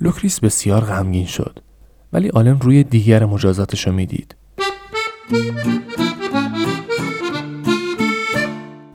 لوکریس 0.00 0.40
بسیار 0.40 0.80
غمگین 0.80 1.26
شد 1.26 1.58
ولی 2.12 2.30
آلن 2.30 2.60
روی 2.60 2.84
دیگر 2.84 3.24
مجازاتش 3.24 3.86
رو 3.86 3.92
می‌دید. 3.92 4.36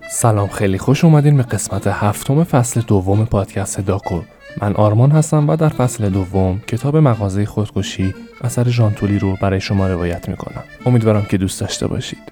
سلام 0.09 0.47
خیلی 0.47 0.77
خوش 0.77 1.03
اومدین 1.03 1.37
به 1.37 1.43
قسمت 1.43 1.87
هفتم 1.87 2.43
فصل 2.43 2.81
دوم 2.81 3.25
پادکست 3.25 3.79
داکو. 3.79 4.21
من 4.61 4.73
آرمان 4.73 5.11
هستم 5.11 5.49
و 5.49 5.55
در 5.55 5.69
فصل 5.69 6.09
دوم 6.09 6.61
کتاب 6.67 6.97
مغازه 6.97 7.45
خودکشی 7.45 8.13
اثر 8.41 8.69
ژان 8.69 8.86
تولی 8.86 9.19
رو 9.19 9.37
برای 9.41 9.61
شما 9.61 9.87
روایت 9.87 10.29
می‌کنم. 10.29 10.63
امیدوارم 10.85 11.25
که 11.25 11.37
دوست 11.37 11.61
داشته 11.61 11.87
باشید. 11.87 12.31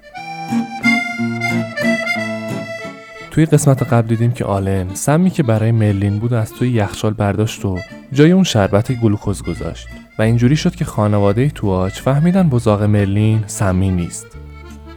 توی 3.30 3.46
قسمت 3.46 3.82
قبل 3.82 4.08
دیدیم 4.08 4.32
که 4.32 4.44
آلن 4.44 4.94
سمی 4.94 5.30
که 5.30 5.42
برای 5.42 5.72
مرلین 5.72 6.18
بود 6.18 6.34
از 6.34 6.52
توی 6.52 6.70
یخچال 6.70 7.12
برداشت 7.12 7.64
و 7.64 7.78
جای 8.12 8.32
اون 8.32 8.44
شربت 8.44 8.92
گلوکوز 8.92 9.42
گذاشت 9.42 9.88
و 10.18 10.22
اینجوری 10.22 10.56
شد 10.56 10.74
که 10.74 10.84
خانواده 10.84 11.50
تواچ 11.50 12.00
فهمیدن 12.00 12.48
بزاق 12.48 12.82
مرلین 12.82 13.44
سمی 13.46 13.90
نیست. 13.90 14.26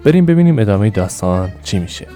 بریم 0.04 0.26
ببینیم 0.26 0.60
ادامه 0.60 0.90
داستان 0.90 1.52
چی 1.64 1.80
میشه. 1.80 2.08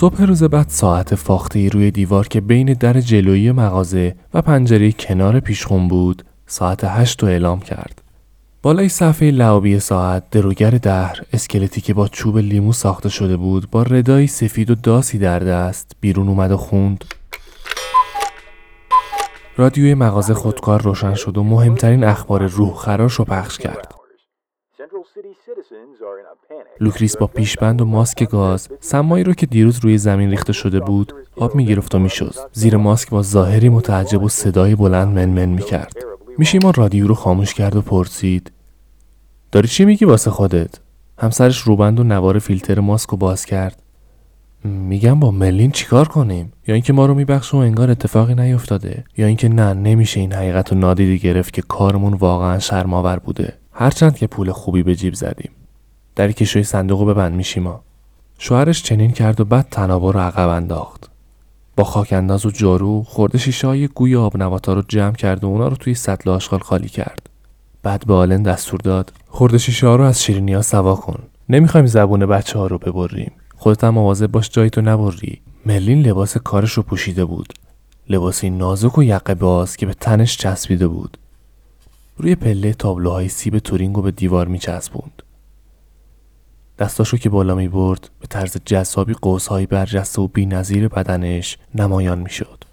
صبح 0.00 0.22
روز 0.22 0.42
بعد 0.42 0.68
ساعت 0.68 1.14
فاخته 1.14 1.68
روی 1.68 1.90
دیوار 1.90 2.28
که 2.28 2.40
بین 2.40 2.72
در 2.72 3.00
جلویی 3.00 3.52
مغازه 3.52 4.14
و 4.34 4.42
پنجره 4.42 4.92
کنار 4.92 5.40
پیشخون 5.40 5.88
بود 5.88 6.24
ساعت 6.46 6.84
هشت 6.84 7.22
رو 7.22 7.28
اعلام 7.28 7.60
کرد. 7.60 8.02
بالای 8.62 8.88
صفحه 8.88 9.30
لعابی 9.30 9.78
ساعت 9.78 10.30
دروگر 10.30 10.70
دهر 10.70 11.20
اسکلتی 11.32 11.80
که 11.80 11.94
با 11.94 12.08
چوب 12.08 12.38
لیمو 12.38 12.72
ساخته 12.72 13.08
شده 13.08 13.36
بود 13.36 13.70
با 13.70 13.82
ردایی 13.82 14.26
سفید 14.26 14.70
و 14.70 14.74
داسی 14.74 15.18
در 15.18 15.38
دست 15.38 15.92
بیرون 16.00 16.28
اومد 16.28 16.50
و 16.50 16.56
خوند 16.56 17.04
رادیوی 19.56 19.94
مغازه 19.94 20.34
خودکار 20.34 20.82
روشن 20.82 21.14
شد 21.14 21.38
و 21.38 21.42
مهمترین 21.42 22.04
اخبار 22.04 22.46
روح 22.46 22.74
خراش 22.74 23.12
رو 23.12 23.24
پخش 23.24 23.58
کرد. 23.58 23.99
لوکریس 26.80 27.16
با 27.16 27.26
پیشبند 27.26 27.80
و 27.80 27.84
ماسک 27.84 28.28
گاز 28.28 28.68
سم‌هایی 28.80 29.24
رو 29.24 29.34
که 29.34 29.46
دیروز 29.46 29.78
روی 29.78 29.98
زمین 29.98 30.30
ریخته 30.30 30.52
شده 30.52 30.80
بود 30.80 31.12
آب 31.36 31.54
می‌گرفت 31.54 31.94
و 31.94 31.98
می‌شد 31.98 32.34
زیر 32.52 32.76
ماسک 32.76 33.10
با 33.10 33.22
ظاهری 33.22 33.68
متعجب 33.68 34.22
و 34.22 34.28
صدای 34.28 34.74
بلند 34.74 35.08
منمن 35.08 35.48
می‌کرد. 35.48 35.92
میشیما 36.38 36.70
رادیو 36.70 37.06
رو 37.06 37.14
خاموش 37.14 37.54
کرد 37.54 37.76
و 37.76 37.82
پرسید 37.82 38.52
داری 39.52 39.68
چی 39.68 39.84
میگی 39.84 40.04
واسه 40.04 40.30
خودت؟ 40.30 40.80
همسرش 41.18 41.58
روبند 41.58 42.00
و 42.00 42.04
نوار 42.04 42.38
فیلتر 42.38 42.80
ماسک 42.80 43.10
رو 43.10 43.16
باز 43.16 43.44
کرد. 43.44 43.82
میگم 44.64 45.20
با 45.20 45.30
مرلین 45.30 45.70
چیکار 45.70 46.08
کنیم؟ 46.08 46.52
یا 46.66 46.74
اینکه 46.74 46.92
ما 46.92 47.06
رو 47.06 47.14
میبخشه 47.14 47.54
و 47.54 47.56
انگار 47.56 47.90
اتفاقی 47.90 48.34
نیفتاده 48.34 49.04
یا 49.16 49.26
اینکه 49.26 49.48
نه 49.48 49.74
نمیشه 49.74 50.20
این 50.20 50.32
حقیقت 50.32 50.72
رو 50.72 50.78
نادیده 50.78 51.16
گرفت 51.16 51.54
که 51.54 51.62
کارمون 51.62 52.14
واقعا 52.14 52.58
شرم‌آور 52.58 53.18
بوده. 53.18 53.52
هرچند 53.72 54.16
که 54.16 54.26
پول 54.26 54.52
خوبی 54.52 54.82
به 54.82 54.94
جیب 54.94 55.14
زدیم. 55.14 55.50
در 56.16 56.32
کشوی 56.32 56.62
صندوق 56.62 57.10
ببند 57.10 57.34
میشیما 57.34 57.82
شوهرش 58.38 58.82
چنین 58.82 59.10
کرد 59.10 59.40
و 59.40 59.44
بعد 59.44 59.66
تنابا 59.70 60.10
رو 60.10 60.20
عقب 60.20 60.48
انداخت. 60.48 61.10
با 61.76 61.84
خاک 61.84 62.12
انداز 62.12 62.46
و 62.46 62.50
جارو 62.50 63.02
خورده 63.02 63.38
شیشه 63.38 63.66
های 63.66 63.88
گوی 63.88 64.16
آب 64.16 64.36
نواتا 64.36 64.72
رو 64.72 64.82
جمع 64.88 65.14
کرد 65.14 65.44
و 65.44 65.46
اونا 65.46 65.68
رو 65.68 65.76
توی 65.76 65.94
سطل 65.94 66.30
آشغال 66.30 66.60
خالی 66.60 66.88
کرد. 66.88 67.30
بعد 67.82 68.06
به 68.06 68.14
آلن 68.14 68.42
دستور 68.42 68.80
داد 68.80 69.12
خورده 69.28 69.58
شیشه 69.58 69.86
ها 69.86 69.96
رو 69.96 70.04
از 70.04 70.22
شیرینی 70.22 70.54
ها 70.54 70.62
سوا 70.62 70.94
کن. 70.94 71.22
نمی‌خوایم 71.48 71.86
زبون 71.86 72.26
بچه 72.26 72.58
ها 72.58 72.66
رو 72.66 72.78
ببریم. 72.78 73.32
خودت 73.56 73.84
هم 73.84 73.94
مواظب 73.94 74.26
باش 74.26 74.50
جایی 74.50 74.70
تو 74.70 74.80
نبری. 74.80 75.40
ملین 75.66 76.02
لباس 76.02 76.36
کارش 76.36 76.72
رو 76.72 76.82
پوشیده 76.82 77.24
بود. 77.24 77.52
لباسی 78.08 78.50
نازک 78.50 78.98
و 78.98 79.02
یقه 79.02 79.34
باز 79.34 79.76
که 79.76 79.86
به 79.86 79.94
تنش 79.94 80.36
چسبیده 80.36 80.88
بود. 80.88 81.18
روی 82.16 82.34
پله 82.34 82.72
تابلوهای 82.72 83.28
سیب 83.28 83.58
تورینگ 83.58 83.96
رو 83.96 84.02
به 84.02 84.10
دیوار 84.10 84.48
میچسبوند. 84.48 85.19
دستاشو 86.80 87.16
که 87.16 87.28
بالا 87.28 87.54
می 87.54 87.68
برد 87.68 88.10
به 88.20 88.26
طرز 88.26 88.56
جذابی 88.64 89.14
قوسهایی 89.22 89.66
برجسته 89.66 90.22
و 90.22 90.28
نظیر 90.36 90.88
بدنش 90.88 91.58
نمایان 91.74 92.18
می 92.18 92.30
شد. 92.30 92.64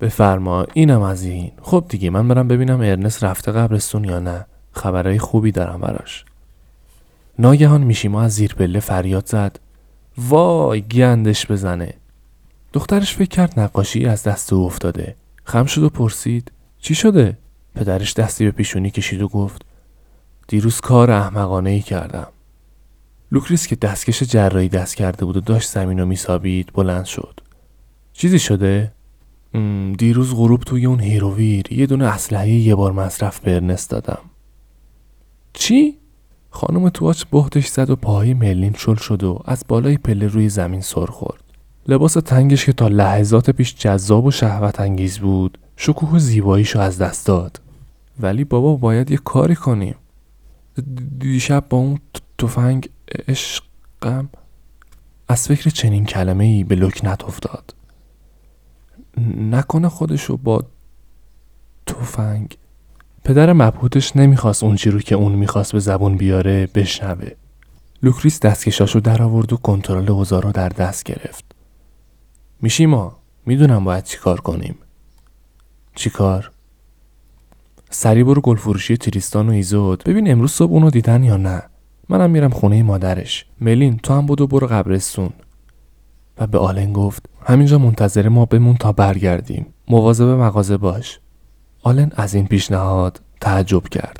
بفرما 0.00 0.66
اینم 0.74 1.02
از 1.02 1.24
این. 1.24 1.52
خب 1.62 1.84
دیگه 1.88 2.10
من 2.10 2.28
برم 2.28 2.48
ببینم 2.48 2.80
ارنست 2.80 3.22
رفته 3.22 3.52
قبرستون 3.52 4.04
یا 4.04 4.18
نه. 4.18 4.46
خبرهای 4.72 5.18
خوبی 5.18 5.52
دارم 5.52 5.80
براش. 5.80 6.24
ناگهان 7.38 7.82
میشیما 7.82 8.22
از 8.22 8.32
زیر 8.32 8.54
پله 8.54 8.80
فریاد 8.80 9.26
زد. 9.26 9.60
وای 10.18 10.80
گندش 10.80 11.46
بزنه. 11.46 11.94
دخترش 12.72 13.14
فکر 13.14 13.28
کرد 13.28 13.60
نقاشی 13.60 14.06
از 14.06 14.22
دست 14.22 14.52
او 14.52 14.66
افتاده. 14.66 15.16
خم 15.44 15.64
شد 15.64 15.82
و 15.82 15.88
پرسید 15.88 16.52
چی 16.78 16.94
شده؟ 16.94 17.38
پدرش 17.74 18.14
دستی 18.14 18.44
به 18.44 18.50
پیشونی 18.50 18.90
کشید 18.90 19.22
و 19.22 19.28
گفت 19.28 19.62
دیروز 20.48 20.80
کار 20.80 21.10
احمقانه 21.10 21.70
ای 21.70 21.80
کردم. 21.80 22.26
لوکریس 23.32 23.66
که 23.66 23.76
دستکش 23.76 24.22
جراحی 24.22 24.68
دست 24.68 24.94
کرده 24.94 25.24
بود 25.24 25.36
و 25.36 25.40
داشت 25.40 25.70
زمین 25.70 25.98
رو 25.98 26.06
میسابید 26.06 26.70
بلند 26.74 27.04
شد. 27.04 27.40
چیزی 28.12 28.38
شده؟ 28.38 28.92
دیروز 29.98 30.34
غروب 30.34 30.60
توی 30.60 30.86
اون 30.86 31.00
هیروویر 31.00 31.72
یه 31.72 31.86
دونه 31.86 32.04
اسلحه 32.04 32.48
یه 32.48 32.74
بار 32.74 32.92
مصرف 32.92 33.40
به 33.40 33.54
ارنست 33.54 33.90
دادم. 33.90 34.18
چی؟ 35.52 35.98
خانم 36.50 36.88
تواچ 36.88 37.24
بهتش 37.24 37.66
زد 37.66 37.90
و 37.90 37.96
پاهای 37.96 38.34
مرلین 38.34 38.74
شل 38.78 38.94
شد 38.94 39.24
و 39.24 39.40
از 39.44 39.64
بالای 39.68 39.96
پله 39.96 40.26
روی 40.26 40.48
زمین 40.48 40.80
سر 40.80 41.06
خورد. 41.06 41.42
لباس 41.88 42.12
تنگش 42.12 42.66
که 42.66 42.72
تا 42.72 42.88
لحظات 42.88 43.50
پیش 43.50 43.74
جذاب 43.74 44.24
و 44.24 44.30
شهوت 44.30 44.80
انگیز 44.80 45.18
بود 45.18 45.58
شکوه 45.76 46.10
و 46.10 46.18
زیباییشو 46.18 46.78
از 46.78 46.98
دست 46.98 47.26
داد. 47.26 47.60
ولی 48.20 48.44
بابا 48.44 48.76
باید 48.76 49.10
یه 49.10 49.16
کاری 49.16 49.54
کنیم. 49.54 49.94
دیشب 51.18 51.64
با 51.68 51.78
اون 51.78 51.98
تفنگ 52.38 52.88
عشقم. 53.28 54.28
از 55.28 55.48
فکر 55.48 55.70
چنین 55.70 56.04
کلمه 56.04 56.44
ای 56.44 56.64
به 56.64 56.74
لکنت 56.74 57.24
افتاد 57.24 57.74
نکنه 59.36 59.88
خودشو 59.88 60.36
با 60.36 60.64
تفنگ. 61.86 62.56
پدر 63.24 63.52
مبهوتش 63.52 64.16
نمی‌خواست 64.16 64.62
اون 64.62 64.76
رو 64.76 65.00
که 65.00 65.14
اون 65.14 65.32
می‌خواست 65.32 65.72
به 65.72 65.78
زبون 65.78 66.16
بیاره 66.16 66.66
بشنوه. 66.74 67.28
لوکریس 68.02 68.40
دستکشاشو 68.40 69.00
در 69.00 69.22
آورد 69.22 69.52
و 69.52 69.56
کنترل 69.56 70.10
اوضاع 70.10 70.42
رو 70.42 70.52
در 70.52 70.68
دست 70.68 71.04
گرفت. 71.04 71.44
میشیما 72.60 73.16
می‌دونم 73.46 73.84
باید 73.84 74.04
چیکار 74.04 74.40
کنیم. 74.40 74.74
چیکار 75.94 76.50
سریع 77.90 78.24
برو 78.24 78.40
گلفروشی 78.40 78.96
تریستان 78.96 79.48
و 79.48 79.52
ایزوت. 79.52 80.04
ببین 80.04 80.30
امروز 80.30 80.52
صبح 80.52 80.72
اونو 80.72 80.90
دیدن 80.90 81.22
یا 81.22 81.36
نه؟ 81.36 81.62
منم 82.12 82.30
میرم 82.30 82.50
خونه 82.50 82.82
مادرش. 82.82 83.44
مرلین 83.60 83.96
تو 83.96 84.14
هم 84.14 84.26
بدو 84.26 84.46
برو 84.46 84.66
قبرستون. 84.66 85.30
و 86.38 86.46
به 86.46 86.58
آلن 86.58 86.92
گفت 86.92 87.28
همینجا 87.46 87.78
منتظر 87.78 88.28
ما 88.28 88.44
بمون 88.44 88.76
تا 88.76 88.92
برگردیم. 88.92 89.66
مواظب 89.88 90.24
مغازه 90.24 90.76
باش. 90.76 91.18
آلن 91.82 92.10
از 92.16 92.34
این 92.34 92.46
پیشنهاد 92.46 93.20
تعجب 93.40 93.88
کرد. 93.88 94.16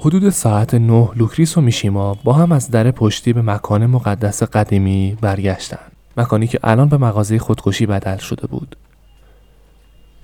حدود 0.00 0.30
ساعت 0.30 0.74
نه 0.74 1.08
لوکریس 1.16 1.58
و 1.58 1.60
میشیما 1.60 2.14
با 2.24 2.32
هم 2.32 2.52
از 2.52 2.70
در 2.70 2.90
پشتی 2.90 3.32
به 3.32 3.42
مکان 3.42 3.86
مقدس 3.86 4.42
قدیمی 4.42 5.16
برگشتند 5.20 5.92
مکانی 6.16 6.46
که 6.46 6.58
الان 6.64 6.88
به 6.88 6.96
مغازه 6.96 7.38
خودکشی 7.38 7.86
بدل 7.86 8.16
شده 8.16 8.46
بود. 8.46 8.76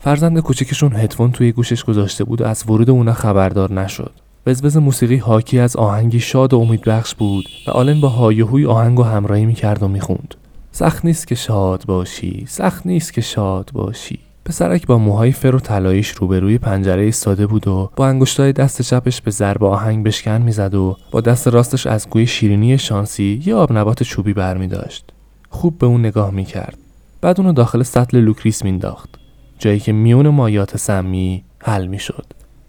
فرزند 0.01 0.39
کوچکشون 0.39 0.93
هدفون 0.93 1.33
توی 1.33 1.53
گوشش 1.53 1.85
گذاشته 1.85 2.25
بود 2.25 2.41
و 2.41 2.45
از 2.45 2.65
ورود 2.69 2.91
اونا 2.91 3.13
خبردار 3.13 3.73
نشد 3.73 4.13
وزوز 4.47 4.77
موسیقی 4.77 5.17
حاکی 5.17 5.59
از 5.59 5.77
آهنگی 5.77 6.21
شاد 6.21 6.55
و 6.55 6.59
امیدبخش 6.59 7.15
بود 7.15 7.45
و 7.67 7.71
آلن 7.71 8.01
با 8.01 8.09
هایهوی 8.09 8.67
آهنگ 8.67 8.99
و 8.99 9.03
همراهی 9.03 9.47
می‌کرد 9.47 9.83
و 9.83 9.89
می‌خوند 9.89 10.35
سخت 10.73 11.05
نیست 11.05 11.27
که 11.27 11.35
شاد 11.35 11.85
باشی 11.87 12.45
سخت 12.49 12.87
نیست 12.87 13.13
که 13.13 13.21
شاد 13.21 13.71
باشی 13.73 14.19
پسرک 14.45 14.87
با 14.87 14.99
موهای 14.99 15.33
فر 15.33 15.55
و 15.55 15.61
طلاییش 15.61 16.09
روبروی 16.09 16.59
پنجره 16.59 17.03
ایستاده 17.03 17.47
بود 17.47 17.69
و 17.69 17.91
با 17.97 18.07
انگشتای 18.07 18.53
دست 18.53 18.83
چپش 18.83 19.23
به 19.23 19.31
ضرب 19.31 19.65
آهنگ 19.65 20.05
بشکن 20.05 20.43
می‌زد 20.43 20.75
و 20.75 20.97
با 21.11 21.21
دست 21.21 21.49
راستش 21.49 21.87
از 21.87 22.09
گوی 22.11 22.27
شیرینی 22.27 22.79
شانسی 22.79 23.43
یه 23.45 23.55
آب 23.55 23.73
نبات 23.73 24.03
چوبی 24.03 24.33
برمی 24.33 24.67
داشت. 24.67 25.13
خوب 25.51 25.79
به 25.79 25.87
اون 25.87 26.01
نگاه 26.01 26.31
می‌کرد. 26.31 26.79
بعد 27.21 27.41
اونو 27.41 27.53
داخل 27.53 27.83
سطل 27.83 28.19
لوکریس 28.21 28.65
مینداخت. 28.65 29.18
جایی 29.59 29.81
که 29.81 29.93
میون 29.93 30.29
مایعات 30.29 30.77
سمی 30.77 31.45
حل 31.59 31.87
می‌شد. 31.87 32.27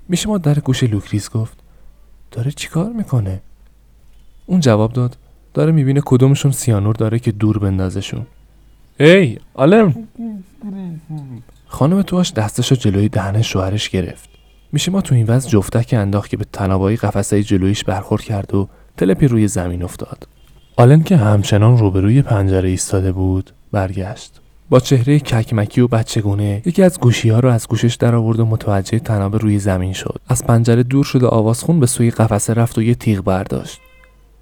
میشیما 0.10 0.38
در 0.38 0.60
گوش 0.60 0.84
لوکریس 0.84 1.30
گفت 1.30 1.58
داره 2.32 2.52
چیکار 2.52 2.92
می‌کنه؟ 2.92 3.42
اون 4.46 4.60
جواب 4.60 4.94
داد 4.94 5.18
داره 5.54 5.72
می‌بینه 5.72 6.02
کدومشون 6.06 6.52
سیانور 6.52 6.96
داره 6.96 7.20
که 7.20 7.32
دور 7.32 7.60
بندازشون. 7.60 8.26
ای 9.00 9.38
آلن 9.54 10.08
خانم 11.68 12.02
تواچ 12.02 12.34
دستشو 12.34 12.76
جلوی 12.76 13.10
دهن 13.10 13.42
شوهرش 13.42 13.90
گرفت. 13.90 14.30
میشیما 14.72 15.02
تو 15.02 15.16
این 15.16 15.28
وضع 15.28 15.50
جفتک 15.50 15.94
انداخت 15.98 16.30
که 16.30 16.38
به 16.38 16.46
طنابای 16.54 16.98
قفسه 16.98 17.44
جلویش 17.44 17.84
برخورد 17.84 18.22
کرد 18.22 18.56
و 18.56 18.70
تلپی 18.98 19.28
روی 19.28 19.48
زمین 19.48 19.84
افتاد. 19.84 20.28
آلن 20.78 21.04
که 21.04 21.18
همچنان 21.18 21.78
روبروی 21.78 22.22
پنجره 22.22 22.70
ایستاده 22.70 23.12
بود 23.12 23.52
برگشت. 23.72 24.42
با 24.70 24.80
چهره 24.80 25.20
ککمکی 25.20 25.82
و 25.82 25.88
بچگونه 25.88 26.62
یکی 26.66 26.84
از 26.84 27.00
گوشی 27.00 27.30
ها 27.30 27.40
رو 27.40 27.50
از 27.50 27.68
گوشش 27.68 27.96
در 27.96 28.16
آورد 28.16 28.40
و 28.40 28.46
متوجه 28.46 29.00
تناب 29.00 29.36
روی 29.36 29.60
زمین 29.60 29.94
شد. 29.94 30.22
از 30.28 30.44
پنجره 30.44 30.84
دور 30.84 31.04
شد 31.04 31.24
و 31.24 31.28
آوازخون 31.28 31.80
به 31.80 31.86
سوی 31.86 32.12
قفسه 32.12 32.54
رفت 32.54 32.78
و 32.78 32.82
یه 32.82 32.96
تیغ 32.96 33.24
برداشت. 33.24 33.80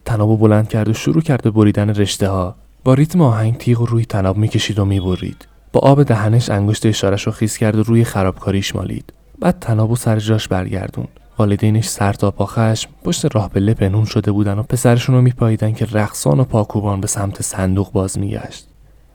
تناب 0.06 0.39
بلند 0.39 0.69
کرد 0.69 0.89
و 0.89 0.94
شروع 0.94 1.21
کرد 1.21 1.44
به 1.44 1.51
بریدن 1.51 1.89
رشته 1.89 2.29
ها 2.29 2.56
با 2.83 2.94
ریتم 2.94 3.21
آهنگ 3.21 3.57
تیغ 3.57 3.81
روی 3.81 4.06
تناب 4.06 4.38
می‌کشید 4.38 4.79
و 4.79 4.85
می‌برید. 4.85 5.47
با 5.74 5.79
آب 5.79 6.03
دهنش 6.03 6.50
انگشت 6.50 6.85
اشارش 6.85 7.23
رو 7.23 7.31
خیس 7.31 7.57
کرد 7.57 7.75
و 7.75 7.83
روی 7.83 8.03
خرابکاریش 8.03 8.75
مالید. 8.75 9.13
بعد 9.39 9.59
تناب 9.59 9.91
و 9.91 9.95
سر 9.95 10.19
جاش 10.19 10.47
برگردون 10.47 11.07
والدینش 11.38 11.88
سر 11.88 12.13
تا 12.13 12.31
پا 12.31 12.45
خشم 12.45 12.89
پشت 13.03 13.35
راه 13.35 13.50
پله 13.50 13.73
پنون 13.73 14.06
شده 14.06 14.31
بودن 14.31 14.59
و 14.59 14.63
پسرشون 14.63 15.15
رو 15.15 15.21
میپاییدن 15.21 15.73
که 15.73 15.88
رقصان 15.91 16.39
و 16.39 16.44
پاکوبان 16.44 17.01
به 17.01 17.07
سمت 17.07 17.41
صندوق 17.41 17.91
باز 17.91 18.19
میگشت. 18.19 18.67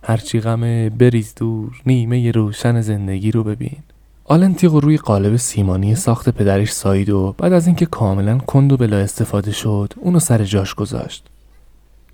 هرچی 0.03 0.41
غمه 0.41 0.91
بریز 0.91 1.35
دور 1.35 1.83
نیمه 1.87 2.31
روشن 2.31 2.81
زندگی 2.81 3.31
رو 3.31 3.45
ببین. 3.45 3.77
آلن 4.25 4.55
تیغ 4.55 4.75
روی 4.75 4.97
قالب 4.97 5.37
سیمانی 5.37 5.95
ساخت 5.95 6.29
پدرش 6.29 6.73
سایید 6.73 7.11
و 7.11 7.35
بعد 7.39 7.53
از 7.53 7.67
اینکه 7.67 7.87
کاملا 7.87 8.39
کند 8.39 8.73
و 8.73 8.77
بلا 8.77 8.97
استفاده 8.97 9.53
شد 9.53 9.93
اونو 9.97 10.19
سر 10.19 10.45
جاش 10.45 10.75
گذاشت. 10.75 11.27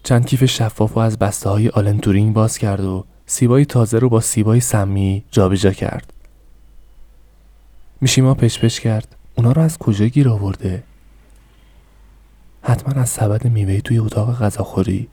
چند 0.02 0.26
کیف 0.26 0.44
شفاف 0.44 0.96
و 0.96 1.00
از 1.00 1.18
بسته 1.18 1.50
های 1.50 1.68
آلن 1.68 1.98
تورینگ 1.98 2.34
باز 2.34 2.58
کرد 2.58 2.84
و 2.84 3.04
سیبای 3.26 3.64
تازه 3.64 3.98
رو 3.98 4.08
با 4.08 4.20
سیبای 4.20 4.60
سمی 4.60 5.24
جابجا 5.30 5.72
کرد. 5.72 6.12
میشیما 8.00 8.34
پش 8.34 8.58
پش 8.58 8.80
کرد. 8.80 9.16
اونا 9.34 9.52
رو 9.52 9.62
از 9.62 9.78
کجا 9.78 10.06
گیر 10.06 10.28
آورده؟ 10.28 10.82
حتما 12.62 13.02
از 13.02 13.08
سبد 13.08 13.44
میوه 13.44 13.80
توی 13.80 13.98
اتاق 13.98 14.38
غذاخوری. 14.38 15.08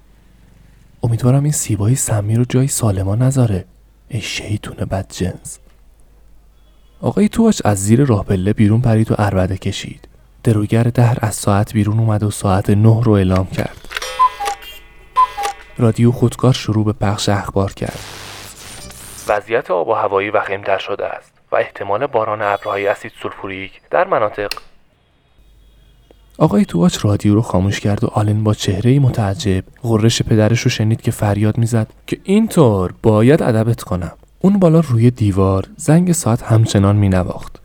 امیدوارم 1.06 1.44
این 1.44 1.52
سیبای 1.52 1.96
سمی 1.96 2.36
رو 2.36 2.46
جای 2.50 2.68
سالما 2.68 3.16
نذاره. 3.16 3.66
ای 4.08 4.22
شیطون 4.22 4.86
بد 4.86 5.06
جنس. 5.12 5.60
آقای 7.02 7.30
تواش 7.30 7.62
از 7.66 7.84
زیر 7.84 8.06
راه 8.06 8.26
پله 8.26 8.54
بیرون 8.54 8.82
پرید 8.82 9.12
و 9.12 9.16
اربده 9.18 9.58
کشید. 9.58 10.08
دروگر 10.44 10.84
دهر 10.84 11.18
از 11.22 11.36
ساعت 11.36 11.74
بیرون 11.74 12.00
اومد 12.00 12.24
و 12.24 12.32
ساعت 12.32 12.70
نه 12.70 13.04
رو 13.04 13.12
اعلام 13.12 13.48
کرد. 13.48 13.88
رادیو 15.78 16.12
خودکار 16.12 16.54
شروع 16.54 16.86
به 16.86 16.94
پخش 16.94 17.30
اخبار 17.30 17.74
کرد. 17.74 18.00
وضعیت 19.28 19.72
آب 19.72 19.88
و 19.88 19.94
هوایی 19.94 20.30
وخیمتر 20.30 20.78
شده 20.78 21.06
است 21.06 21.34
و 21.52 21.56
احتمال 21.56 22.08
باران 22.08 22.42
ابرهای 22.42 22.88
اسید 22.88 23.12
سولفوریک 23.22 23.82
در 23.92 24.08
مناطق 24.08 24.52
آقای 26.38 26.66
تواچ 26.66 26.98
رادیو 27.06 27.34
رو 27.36 27.42
خاموش 27.42 27.80
کرد 27.80 28.04
و 28.04 28.08
آلن 28.08 28.44
با 28.44 28.54
چهره 28.54 29.00
متعجب 29.00 29.64
غرش 29.84 30.22
پدرش 30.22 30.62
رو 30.62 30.70
شنید 30.70 31.02
که 31.02 31.12
فریاد 31.12 31.58
می‌زد 31.58 31.88
که 32.08 32.18
اینطور 32.24 32.94
باید 33.04 33.44
ادبت 33.44 33.84
کنم 33.84 34.12
اون 34.40 34.60
بالا 34.60 34.80
روی 34.80 35.12
دیوار 35.12 35.68
زنگ 35.78 36.12
ساعت 36.12 36.44
همچنان 36.44 36.96
می 36.96 37.10
نواخت. 37.10 37.60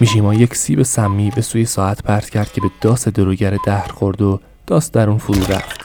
میشیما 0.00 0.34
یک 0.34 0.54
سیب 0.54 0.82
سمی 0.82 1.30
به 1.30 1.40
سوی 1.40 1.64
ساعت 1.64 2.02
پرت 2.02 2.30
کرد 2.30 2.52
که 2.52 2.60
به 2.60 2.70
داس 2.80 3.08
دروگر 3.08 3.58
دهر 3.66 3.88
خورد 3.88 4.22
و 4.22 4.40
داس 4.66 4.90
در 4.90 5.08
اون 5.08 5.18
فرو 5.18 5.40
رفت. 5.40 5.80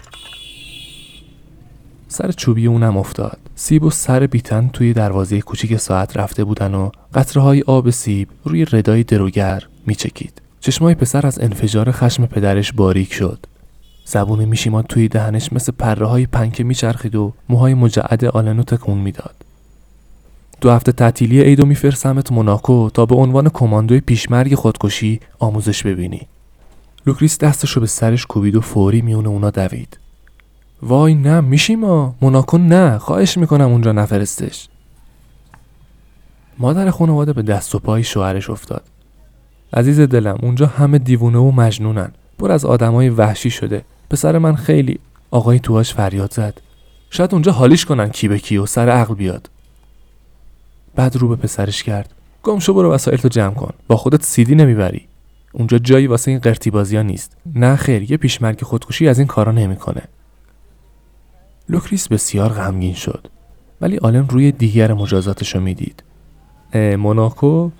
سر 2.07 2.31
چوبی 2.31 2.67
اونم 2.67 2.97
افتاد. 2.97 3.37
سیب 3.55 3.83
و 3.83 3.89
سر 3.89 4.27
بی‌تن 4.27 4.69
توی 4.73 4.93
دروازه 4.93 5.41
کوچیک 5.41 5.77
ساعت 5.77 6.17
رفته 6.17 6.43
بودن 6.43 6.75
و 6.75 6.89
قطره 7.13 7.43
های 7.43 7.61
آب 7.61 7.89
سیب 7.89 8.27
روی 8.45 8.65
ردای 8.65 9.03
دروگر 9.03 9.67
میچکید. 9.85 10.41
چشمای 10.61 10.95
پسر 10.95 11.27
از 11.27 11.39
انفجار 11.39 11.91
خشم 11.91 12.25
پدرش 12.25 12.73
باریک 12.73 13.13
شد. 13.13 13.45
زبون 14.05 14.45
میشیما 14.45 14.81
توی 14.81 15.07
دهنش 15.07 15.53
مثل 15.53 15.71
پره 15.71 16.05
های 16.05 16.25
پنکه 16.25 16.63
میچرخید 16.63 17.15
و 17.15 17.33
موهای 17.49 17.73
مجعد 17.73 18.25
آلنو 18.25 18.63
تکون 18.63 18.97
می‌داد. 18.97 19.35
دو 20.61 20.71
هفته 20.71 20.91
تعطیلی 20.91 21.41
عیدو 21.41 21.65
میفرستمت 21.65 22.31
موناکو 22.31 22.89
تا 22.89 23.05
به 23.05 23.15
عنوان 23.15 23.49
کماندوی 23.49 23.99
پیشمرگ 23.99 24.55
خودکشی 24.55 25.19
آموزش 25.39 25.83
ببینی 25.83 26.27
لوکریس 27.05 27.37
دستشو 27.37 27.79
به 27.79 27.87
سرش 27.87 28.25
کوبید 28.25 28.55
و 28.55 28.61
فوری 28.61 29.01
میونه 29.01 29.29
اونا 29.29 29.49
دوید 29.49 29.97
وای 30.81 31.15
نه 31.15 31.41
میشی 31.41 31.75
ما 31.75 32.15
موناکو 32.21 32.57
نه 32.57 32.97
خواهش 32.97 33.37
می‌کنم 33.37 33.71
اونجا 33.71 33.91
نفرستش 33.91 34.67
مادر 36.57 36.89
خانواده 36.89 37.33
به 37.33 37.41
دست 37.41 37.75
و 37.75 37.79
پای 37.79 38.03
شوهرش 38.03 38.49
افتاد 38.49 38.83
عزیز 39.73 39.99
دلم 39.99 40.37
اونجا 40.41 40.65
همه 40.65 40.99
دیوونه 40.99 41.37
و 41.37 41.51
مجنونن. 41.51 42.11
پر 42.39 42.51
از 42.51 42.65
آدمای 42.65 43.09
وحشی 43.09 43.49
شده. 43.49 43.81
پسر 44.09 44.37
من 44.37 44.55
خیلی 44.55 44.99
آقای 45.31 45.59
توهاش 45.59 45.93
فریاد 45.93 46.33
زد. 46.33 46.61
شاید 47.09 47.33
اونجا 47.33 47.51
حالیش 47.51 47.85
کنن 47.85 48.09
کی 48.09 48.27
به 48.27 48.39
کی 48.39 48.57
و 48.57 48.65
سر 48.65 48.89
عقل 48.89 49.15
بیاد. 49.15 49.49
بعد 50.95 51.15
رو 51.15 51.27
به 51.27 51.35
پسرش 51.35 51.83
کرد. 51.83 52.13
گم 52.43 52.59
شو 52.59 52.73
برو 52.73 52.91
وسایل 52.91 53.19
تو 53.19 53.27
جمع 53.27 53.53
کن. 53.53 53.73
با 53.87 53.97
خودت 53.97 54.23
سیدی 54.23 54.55
نمی‌بری. 54.55 55.07
اونجا 55.53 55.77
جایی 55.77 56.07
واسه 56.07 56.31
این 56.31 56.39
قرتی 56.39 56.71
بازی 56.71 56.95
ها 56.95 57.01
نیست. 57.01 57.37
نه 57.55 57.75
خیر 57.75 58.11
یه 58.11 58.17
پیشمرگ 58.17 58.63
خودکشی 58.63 59.07
از 59.07 59.17
این 59.17 59.27
کارا 59.27 59.51
نمی‌کنه. 59.51 60.01
لوکریس 61.69 62.07
بسیار 62.07 62.49
غمگین 62.49 62.93
شد. 62.93 63.27
ولی 63.81 63.97
آلن 63.97 64.27
روی 64.29 64.51
دیگر 64.51 64.93
مجازاتشو 64.93 65.59
می‌دید. 65.59 66.03
موناکو 66.75 67.71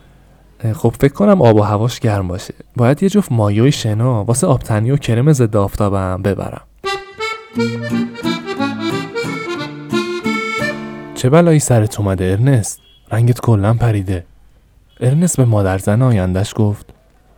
خب 0.62 0.96
فکر 1.00 1.14
کنم 1.14 1.42
آب 1.42 1.56
و 1.56 1.62
هواش 1.62 2.00
گرم 2.00 2.28
باشه. 2.28 2.54
باید 2.76 3.04
یه 3.04 3.10
جفت 3.10 3.32
مایوی 3.32 3.72
شنا 3.72 4.24
واسه 4.24 4.48
آبتنی 4.48 4.92
و 4.92 4.98
کرم 4.98 5.34
ضد 5.34 5.56
آفتابم 5.56 6.22
ببرم. 6.22 6.62
چه 11.16 11.30
بلایی 11.30 11.60
سرت 11.60 12.00
اومده 12.00 12.26
ارنست؟ 12.26 12.80
رنگت 13.12 13.40
کلا 13.40 13.74
پریده. 13.74 14.26
ارنست 15.00 15.38
به 15.38 15.46
مادر 15.46 15.78
زن 15.78 16.02
آیندش 16.02 16.54
گفت 16.56 16.86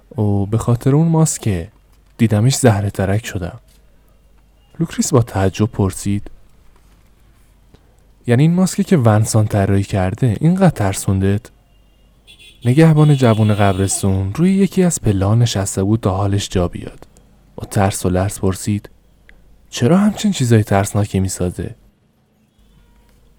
او 0.09 0.45
به 0.45 0.57
خاطر 0.57 0.95
اون 0.95 1.07
ماسکه. 1.07 1.67
دیدمش 2.17 2.55
زهره 2.55 2.89
ترک 2.89 3.25
شدم. 3.25 3.59
لوکریس 4.79 5.13
با 5.13 5.21
تعجب 5.21 5.65
پرسید 5.65 6.31
یعنی 8.27 8.43
این 8.43 8.53
ماسکه 8.53 8.83
که 8.83 8.97
ونسان 8.97 9.47
طراحی 9.47 9.83
کرده 9.83 10.37
اینقدر 10.41 10.69
ترسوندت؟ 10.69 11.49
نگهبان 12.65 13.15
جوون 13.15 13.53
قبرستون 13.53 14.33
روی 14.33 14.53
یکی 14.53 14.83
از 14.83 15.01
پله 15.01 15.35
نشسته 15.35 15.83
بود 15.83 15.99
تا 15.99 16.17
حالش 16.17 16.49
جا 16.49 16.67
بیاد. 16.67 17.07
با 17.55 17.67
ترس 17.71 18.05
و 18.05 18.09
لرز 18.09 18.39
پرسید 18.39 18.89
چرا 19.69 19.97
همچین 19.97 20.31
چیزای 20.31 20.63
ترسناکی 20.63 21.19
می‌سازه؟ 21.19 21.75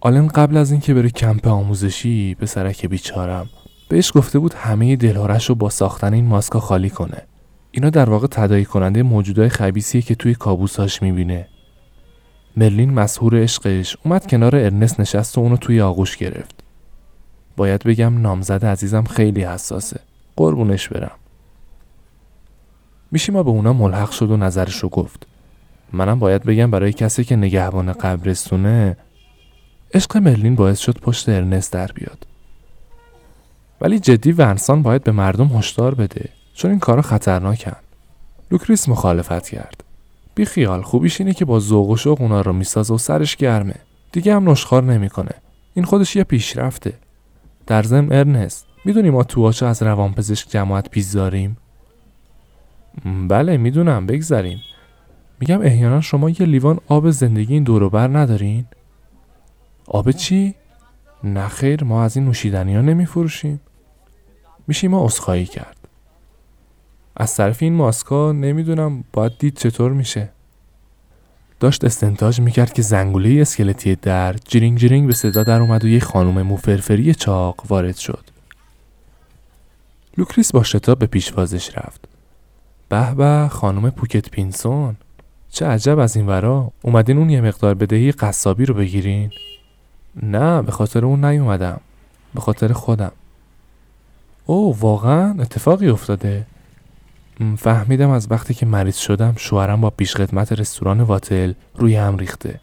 آلن 0.01 0.29
قبل 0.29 0.57
از 0.57 0.71
اینکه 0.71 0.95
بره 0.95 1.11
کمپ 1.11 1.47
آموزشی 1.47 2.35
پسرک 2.35 2.87
بیچارم 2.87 3.49
بهش 3.89 4.13
گفته 4.15 4.39
بود 4.39 4.55
همه 4.55 4.97
دلهارش 4.97 5.49
رو 5.49 5.55
با 5.55 5.71
ساختن 5.71 6.15
این 6.15 6.27
ماسکا 6.27 6.61
خالی 6.61 6.91
کنه. 6.91 7.23
اینا 7.71 7.91
در 7.91 8.11
واقع 8.11 8.27
تدایی 8.27 8.65
کننده 8.65 9.03
موجودای 9.03 9.49
خبیسیه 9.49 10.03
که 10.03 10.15
توی 10.15 10.35
کابوساش 10.35 11.03
می‌بینه. 11.03 11.49
مرلین 12.57 12.91
مسهور 12.93 13.43
عشقش 13.43 13.97
اومد 14.05 14.27
کنار 14.27 14.57
ارنست 14.57 15.01
نشست 15.01 15.39
و 15.39 15.41
اونو 15.41 15.57
توی 15.57 15.81
آغوش 15.81 16.17
گرفت. 16.17 16.64
باید 17.57 17.83
بگم 17.83 18.21
نامزد 18.21 18.65
عزیزم 18.65 19.05
خیلی 19.05 19.45
حساسه. 19.45 20.01
قربونش 20.37 20.89
برم. 20.89 21.11
میشی 23.11 23.33
ما 23.33 23.43
به 23.43 23.51
اونا 23.51 23.73
ملحق 23.73 24.11
شد 24.11 24.31
و 24.31 24.37
نظرش 24.37 24.77
رو 24.77 24.89
گفت. 24.89 25.27
منم 25.93 26.19
باید 26.19 26.43
بگم 26.43 26.71
برای 26.71 26.93
کسی 26.93 27.25
که 27.25 27.37
نگهبان 27.37 27.93
قبرستونه 27.93 28.97
عشق 29.95 30.17
مرلین 30.17 30.55
باعث 30.55 30.79
شد 30.79 30.99
پشت 30.99 31.29
ارنست 31.29 31.73
در 31.73 31.87
بیاد. 31.87 32.27
ولی 33.81 33.99
جدی 33.99 34.33
ونسان 34.33 34.83
باید 34.83 35.05
به 35.05 35.13
مردم 35.13 35.47
هشدار 35.47 35.95
بده 35.95 36.29
چون 36.55 36.71
این 36.71 36.81
کارا 36.81 37.03
خطرناکن. 37.03 37.77
لوکریس 38.51 38.89
مخالفت 38.89 39.49
کرد. 39.49 39.85
بی 40.35 40.45
خیال 40.45 40.83
خوبیش 40.83 41.21
اینه 41.21 41.35
که 41.35 41.45
با 41.45 41.61
ذوق 41.61 41.89
و 41.89 41.97
شوق 41.97 42.21
اونا 42.21 42.41
رو 42.41 42.53
می‌سازه 42.53 42.95
و 42.95 42.99
سرش 42.99 43.37
گرمه. 43.37 43.75
دیگه 44.13 44.35
هم 44.35 44.51
نشخوار 44.51 44.83
نمی‌کنه. 44.83 45.31
این 45.75 45.85
خودش 45.85 46.17
یه 46.17 46.25
پیشرفته. 46.25 46.93
در 47.67 47.83
ضمن 47.83 48.13
ارنست 48.13 48.67
می‌دونی 48.85 49.11
ما 49.11 49.25
تو 49.25 49.41
از 49.41 49.83
روانپزشک 49.83 50.49
جماعت 50.51 50.91
پیش 50.91 51.07
داریم؟ 51.07 51.57
بله 53.29 53.57
می‌دونم 53.57 54.07
بگذریم. 54.07 54.61
میگم 55.41 55.61
احیانا 55.63 56.01
شما 56.01 56.31
یه 56.31 56.43
لیوان 56.43 56.81
آب 56.89 57.11
زندگی 57.11 57.55
این 57.55 57.65
دوروبر 57.65 58.09
ندارین؟ 58.19 58.67
آب 59.87 60.11
چی؟ 60.11 60.55
نخیر 61.25 61.85
ما 61.85 62.05
از 62.05 62.17
این 62.17 62.27
نوشیدنی 62.27 62.75
ها 62.75 62.81
نمی 62.81 63.07
فروشیم 63.07 63.61
میشیما 64.67 64.91
عذرخواهی 64.91 65.47
کرد. 65.47 65.77
از 67.17 67.37
طرف 67.37 67.63
این 67.63 67.75
ماسکا 67.75 68.33
نمی‌دونم 68.33 69.05
باید 69.13 69.39
دید 69.39 69.57
چطور 69.57 69.93
میشه. 69.93 70.34
داشت 71.65 71.85
استنتاج 71.85 72.41
می‌کرد 72.41 72.73
که 72.73 72.83
زنگوله 72.83 73.41
اسکلتی 73.41 73.95
در 73.95 74.33
جرینگ 74.33 74.79
جرینگ 74.79 75.07
به 75.07 75.15
صدا 75.15 75.45
در 75.45 75.61
اومد 75.61 75.85
و 75.85 75.89
یه 75.89 76.01
خانم 76.01 76.43
موفرفری 76.43 77.15
چاق 77.15 77.65
وارد 77.69 77.97
شد. 77.97 78.25
لوکریس 80.17 80.53
با 80.53 80.63
شتاب 80.63 80.99
به 80.99 81.07
پیشوازش 81.07 81.71
رفت. 81.79 82.05
به 82.89 83.15
به 83.15 83.49
خانم 83.49 83.91
پوکت 83.91 84.31
پینسون 84.31 84.97
چه 85.51 85.67
عجب 85.67 85.99
از 85.99 86.17
این 86.17 86.27
ورا 86.27 86.73
اومدین 86.83 87.19
اون 87.19 87.31
یه 87.31 87.41
مقدار 87.41 87.75
بدهی 87.75 88.13
قصابی 88.13 88.67
رو 88.67 88.75
بگیرین. 88.75 89.31
نه 90.23 90.63
به 90.63 90.73
خاطر 90.73 91.05
اون 91.05 91.25
نیومدم 91.25 91.81
به 92.35 92.41
خاطر 92.41 92.73
خودم. 92.73 93.13
او 94.47 94.79
واقعا 94.81 95.43
اتفاقی 95.43 95.89
افتاده؟ 95.89 96.47
فهمیدم 97.59 98.11
از 98.11 98.27
وقتی 98.31 98.55
که 98.55 98.67
مریض 98.67 98.97
شدم 98.97 99.35
شوهرم 99.37 99.81
با 99.81 99.91
پیشخدمت 99.91 100.53
رستوران 100.53 101.01
واتل 101.01 101.53
روی 101.75 101.97
هم 101.97 102.17
ریخته. 102.17 102.61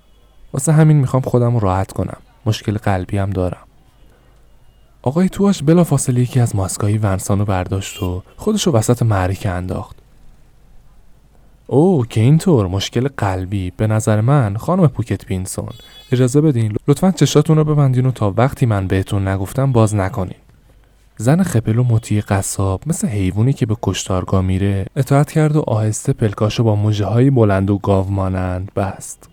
واسه 0.53 0.71
همین 0.71 0.97
می‌خوام 0.97 1.21
خودم 1.23 1.53
رو 1.53 1.59
راحت 1.59 1.91
کنم. 1.91 2.17
مشکل 2.45 2.77
قلبی 2.77 3.17
هم 3.17 3.29
دارم. 3.29 3.67
آقای 5.01 5.29
تواش 5.29 5.63
بلا 5.63 5.83
فاصله 5.83 6.21
یکی 6.21 6.39
از 6.39 6.55
ماسکایی 6.55 6.97
ونسان 6.97 7.39
رو 7.39 7.45
برداشت 7.45 8.03
و 8.03 8.23
خودش 8.37 8.67
رو 8.67 8.73
وسط 8.73 9.03
معرکه 9.03 9.49
انداخت. 9.49 9.95
او 11.67 12.05
که 12.05 12.21
اینطور 12.21 12.67
مشکل 12.67 13.07
قلبی. 13.17 13.71
به 13.77 13.87
نظر 13.87 14.21
من 14.21 14.57
خانم 14.57 14.87
پوکت 14.87 15.25
پینسون. 15.25 15.69
اجازه 16.11 16.41
بدین 16.41 16.75
لطفا 16.87 17.11
چشاتون 17.11 17.57
رو 17.57 17.63
ببندین 17.63 18.05
و 18.05 18.11
تا 18.11 18.33
وقتی 18.37 18.65
من 18.65 18.87
بهتون 18.87 19.27
نگفتم 19.27 19.71
باز 19.71 19.95
نکنین. 19.95 20.40
زن 21.17 21.43
خپل 21.43 21.79
و 21.79 21.83
مطیع 21.83 22.21
قصاب 22.21 22.81
مثل 22.85 23.07
حیوانی 23.07 23.53
که 23.53 23.65
به 23.65 23.75
کشتارگاه 23.81 24.41
میره 24.41 24.85
اطاعت 24.95 25.31
کرد 25.31 25.55
و 25.55 25.63
آهسته 25.67 26.13
پلکاشو 26.13 26.63
با 26.63 26.75
موجه 26.75 27.05
های 27.05 27.29
بلند 27.29 27.69
و 27.69 27.77
گاو 27.77 28.11
مانند 28.11 28.73
بست. 28.73 29.29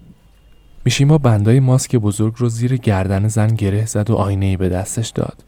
میشیما 0.85 1.19
بندای 1.19 1.61
ماسک 1.61 1.97
بزرگ 1.97 2.35
رو 2.37 2.49
زیر 2.49 2.77
گردن 2.77 3.29
زن 3.29 3.47
گره 3.47 3.87
زد 3.87 4.11
و 4.11 4.15
آینه 4.15 4.57
به 4.57 4.69
دستش 4.69 5.09
داد. 5.09 5.45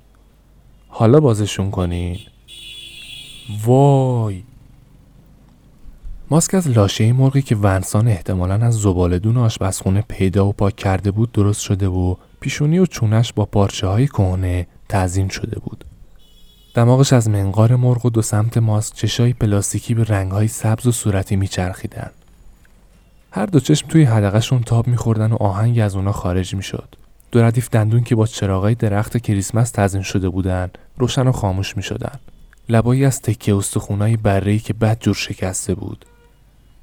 حالا 0.89 1.21
بازشون 1.21 1.71
کنین. 1.71 2.19
وای! 3.65 4.43
ماسک 6.31 6.55
از 6.55 6.69
لاشه 6.69 7.13
مرغی 7.13 7.43
که 7.43 7.57
ونسان 7.57 8.09
احتمالا 8.09 8.55
از 8.55 8.75
زبالدون 8.75 9.37
آشپزخونه 9.37 10.05
پیدا 10.09 10.47
و 10.47 10.53
پاک 10.53 10.77
کرده 10.77 11.11
بود 11.11 11.33
درست 11.33 11.61
شده 11.61 11.89
و 11.89 12.15
پیشونی 12.41 12.79
و 12.79 12.87
چونش 12.87 13.33
با 13.33 13.45
پارچه 13.45 13.87
های 13.87 14.07
کهنه 14.07 14.67
شده 15.31 15.61
بود. 15.61 15.85
دماغش 16.75 17.12
از 17.12 17.29
منقار 17.29 17.77
مرغ 17.77 18.07
و 18.07 18.11
دو 18.11 18.23
سمت 18.23 18.59
ماسک 18.59 18.95
چشای 18.95 19.33
پلاستیکی 19.33 19.95
به 19.95 20.05
رنگهای 20.05 20.49
سبز 20.49 20.87
و 20.87 20.93
صورتی 20.93 21.37
میچرخیدن. 21.37 22.11
هر 23.31 23.47
دو 23.47 23.61
چشم 23.61 23.89
توی 23.89 24.05
حدقشون 24.05 24.62
تاب 24.62 24.87
میخوردن 24.87 25.33
و 25.33 25.37
آهنگ 25.37 25.79
از 25.79 25.97
اونا 25.97 26.12
خارج 26.12 26.55
می‌شد. 26.55 26.89
دو 27.33 27.43
ردیف 27.43 27.69
دندون 27.71 28.05
که 28.05 28.15
با 28.15 28.27
چراغای 28.27 28.75
درخت 28.75 29.17
کریسمس 29.17 29.71
تزین 29.71 30.03
شده 30.03 30.29
بودن 30.29 30.71
روشن 30.99 31.27
و 31.27 31.33
خاموش 31.33 31.77
می‌شدن. 31.77 32.19
لبایی 32.69 33.05
از 33.05 33.23
تکه 33.23 33.55
استخونای 33.55 34.17
بره‌ای 34.17 34.59
که 34.59 34.73
بد 34.73 35.00
جور 35.00 35.15
شکسته 35.15 35.75
بود. 35.75 36.05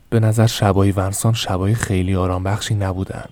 به 0.10 0.20
نظر 0.20 0.48
شبای 0.48 0.91
ونسان 0.91 1.34
شبای 1.34 1.75
خیلی 1.75 2.15
آرام 2.15 2.44
بخشی 2.44 2.75
نبودن. 2.75 3.25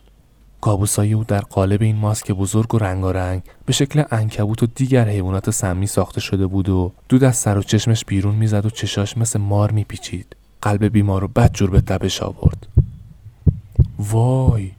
کابوسای 0.62 1.14
او 1.14 1.24
در 1.24 1.42
قالب 1.42 1.82
این 1.82 1.96
ماسک 1.96 2.32
بزرگ 2.32 2.76
و 2.76 2.78
رنگارنگ 2.78 3.42
به 3.66 3.74
شکل 3.74 4.04
انکبوت 4.12 4.64
و 4.64 4.66
دیگر 4.66 5.10
حیوانات 5.10 5.50
سمی 5.50 5.88
ساخته 5.88 6.22
شده 6.22 6.48
بود 6.48 6.70
و 6.70 6.92
دود 7.10 7.24
از 7.24 7.36
سر 7.36 7.58
و 7.58 7.64
چشمش 7.64 8.06
بیرون 8.06 8.36
می‌زد 8.36 8.66
و 8.66 8.70
چشاش 8.70 9.18
مثل 9.18 9.40
مار 9.40 9.72
میپیچید. 9.72 10.36
قلب 10.62 10.86
بیمار 10.86 11.22
رو 11.22 11.28
بد 11.28 11.52
جور 11.54 11.70
به 11.70 11.82
تبش 11.82 12.24
آورد. 12.24 12.68
وای! 14.00 14.72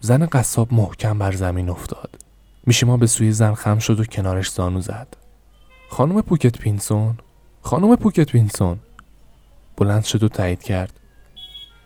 زن 0.00 0.26
قصاب 0.26 0.74
محکم 0.74 1.18
بر 1.18 1.32
زمین 1.32 1.68
افتاد. 1.68 2.18
میشیما 2.66 2.96
به 2.96 3.06
سوی 3.06 3.32
زن 3.32 3.54
خم 3.54 3.78
شد 3.78 4.00
و 4.00 4.04
کنارش 4.04 4.50
زانو 4.50 4.80
زد. 4.80 5.16
خانم 5.90 6.22
پوکت 6.22 6.58
پینسون؟ 6.58 7.18
خانم 7.62 7.96
پوکت 7.96 8.30
پینسون! 8.32 8.78
بلند 9.76 10.04
شد 10.04 10.22
و 10.22 10.28
تایید 10.28 10.62
کرد. 10.62 11.00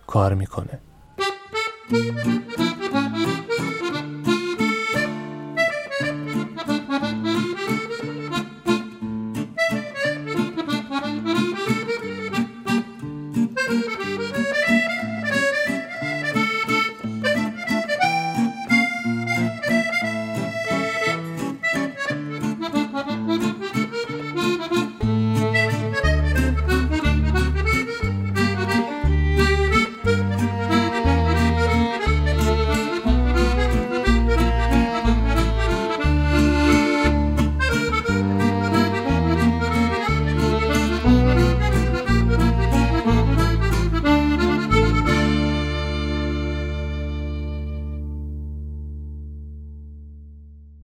کار 0.06 0.34
می‌کنه. 0.34 0.78
Thank 1.88 3.04
you. 3.04 3.15